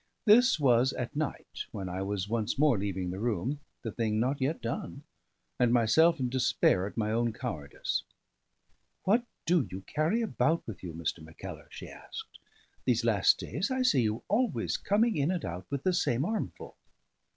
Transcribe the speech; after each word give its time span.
This 0.25 0.59
was 0.59 0.93
at 0.93 1.15
night, 1.15 1.65
when 1.71 1.87
I 1.87 2.01
was 2.01 2.27
once 2.27 2.57
more 2.57 2.75
leaving 2.75 3.11
the 3.11 3.19
room, 3.19 3.59
the 3.83 3.91
thing 3.91 4.19
not 4.19 4.41
yet 4.41 4.59
done, 4.59 5.03
and 5.59 5.71
myself 5.71 6.19
in 6.19 6.27
despair 6.27 6.87
at 6.87 6.97
my 6.97 7.11
own 7.11 7.33
cowardice. 7.33 8.01
"What 9.03 9.25
do 9.45 9.67
you 9.69 9.81
carry 9.81 10.23
about 10.23 10.63
with 10.65 10.81
you, 10.81 10.93
Mr. 10.93 11.23
Mackellar?" 11.23 11.67
she 11.69 11.87
asked. 11.87 12.39
"These 12.83 13.05
last 13.05 13.37
days, 13.37 13.69
I 13.69 13.83
see 13.83 14.01
you 14.01 14.23
always 14.27 14.75
coming 14.75 15.17
in 15.17 15.29
and 15.29 15.45
out 15.45 15.67
with 15.69 15.83
the 15.83 15.93
same 15.93 16.25
armful." 16.25 16.77